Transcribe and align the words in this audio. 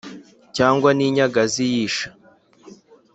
cyangwa 0.55 0.89
n’inyagazi 0.97 1.61
y’isha, 1.73 2.07